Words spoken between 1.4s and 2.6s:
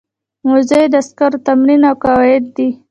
تمرین او قواعد